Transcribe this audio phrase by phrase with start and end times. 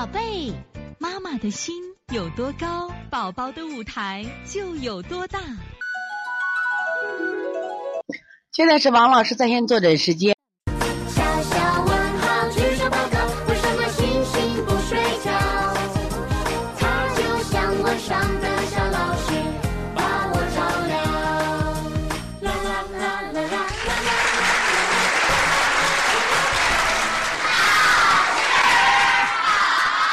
[0.00, 0.50] 宝贝，
[0.98, 1.74] 妈妈的心
[2.10, 5.38] 有多高，宝宝的舞台就有多大。
[8.50, 10.34] 现在是王老师在线坐诊时间。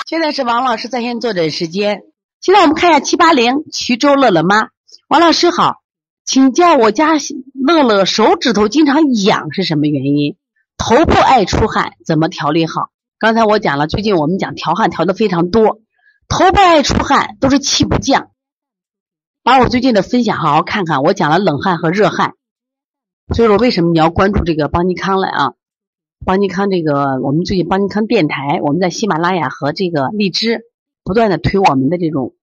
[0.07, 2.03] 现在是王老师在线坐诊时间。
[2.39, 4.69] 现在我们看一下七八零衢州乐乐妈，
[5.09, 5.81] 王老师好，
[6.23, 7.15] 请教我家
[7.53, 10.37] 乐乐手指头经常痒是什么原因？
[10.77, 12.89] 头部爱出汗，怎么调理好？
[13.19, 15.81] 刚才我讲了，最近我们讲调汗调的非常多，
[16.29, 18.31] 头部爱出汗都是气不降。
[19.43, 22.35] 把我最近的分享好好看看，我讲了冷汗和热汗，
[23.35, 25.51] 所以说为什么你要关注这个邦尼康来啊？
[26.25, 30.61] 邦尼康这个，我们最近邦尼康电台，我们在喜马拉雅和这个荔枝
[31.03, 32.33] 不断的推我们的这种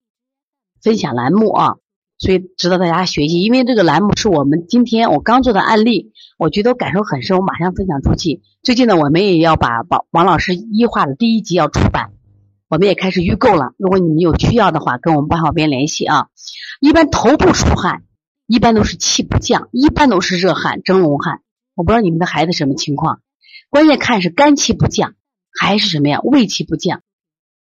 [0.80, 1.74] 分享栏目啊，
[2.16, 3.42] 所以值得大家学习。
[3.42, 8.40] 因为这个栏目是我们今天我刚做的案例，我觉得我感受很深，我马上分享出去。
[8.62, 12.12] 最近呢，我们也要把王王老师医话的第一集要出版，
[12.68, 13.74] 我们也开始预购了。
[13.76, 16.28] 如果你们有需要的话，跟我们办好边联系啊。
[16.80, 18.02] 一般头部出汗，
[18.46, 21.42] 一般都是气不降，一般都是热汗、蒸笼汗。
[21.74, 23.20] 我不知道你们的孩子什么情况。
[23.70, 25.14] 关键看是肝气不降
[25.58, 26.20] 还是什么呀？
[26.22, 27.02] 胃气不降，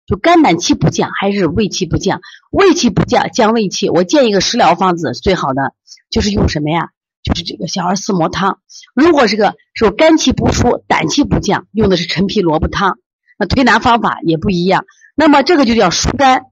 [0.06, 2.20] 就肝胆气不降还是胃气不降？
[2.50, 3.88] 胃气不降，降胃气。
[3.88, 5.74] 我建一个食疗方子，最好的
[6.10, 6.90] 就是用什么呀？
[7.22, 8.60] 就是这个小儿四磨汤。
[8.94, 12.98] 如果是个说肝气不出、胆气不降，用的是陈皮萝卜汤。
[13.38, 14.84] 那推拿方法也不一样。
[15.16, 16.42] 那么这个就叫疏肝。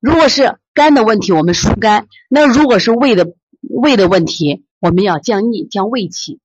[0.00, 6.40] 如果是肝的问题，我们疏肝；那如果是胃的胃的问题，我们要降逆、降胃气。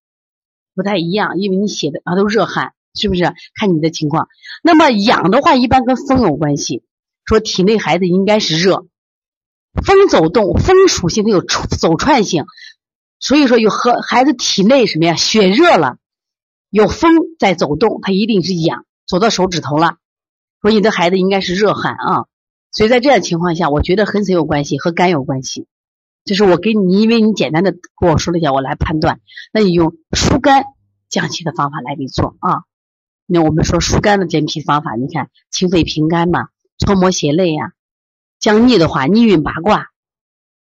[0.78, 3.33] 不太一样，因为你写的啊都热汗，是不是？
[3.59, 4.30] 看你的情况。
[4.64, 6.84] 那么痒的话，一般跟风有关系。
[7.25, 8.86] 说体内孩子应该是热，
[9.84, 12.46] 风走动，风属性它有走串性，
[13.19, 15.16] 所以说有和孩子体内什么呀？
[15.16, 15.97] 血热了，
[16.69, 19.97] 有风在走动，它一定是痒，走到手指头了。
[20.62, 22.25] 说你的孩子应该是热汗啊，
[22.72, 24.80] 所以在这样情况下，我觉得和谁有关系？
[24.80, 25.66] 和肝有关系。
[26.24, 29.19] 就是我给你，因为你简单的跟我说了一下，我来判断。
[29.53, 30.66] 那你用疏肝
[31.09, 32.63] 降气的方法来给做啊。
[33.25, 36.47] 那我们说疏肝的健脾方法，你看清肺平肝嘛，
[36.78, 37.73] 搓摩胁肋呀。
[38.40, 39.88] 降逆的话，逆运八卦，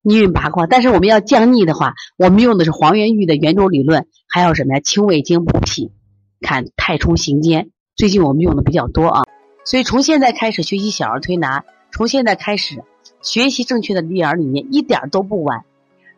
[0.03, 0.67] 逆运八卦。
[0.67, 4.81] 但是我们要降逆的话，我们用的是黄元玉的圆周理论，还有什么呀？
[4.81, 5.93] 清胃经补脾，
[6.41, 7.71] 看太冲行间。
[7.97, 9.23] 最近我们用的比较多啊。
[9.65, 12.83] 所以从现在开始学习小儿推拿，从现在开始。
[13.21, 15.65] 学习正确的育儿理念一点都不晚，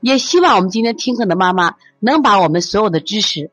[0.00, 3.52] 也希望我们今天听课的妈妈能把我们所有的知识